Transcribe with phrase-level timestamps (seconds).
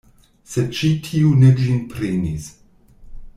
[0.53, 2.49] Sed ĉi tiu ne ĝin prenis.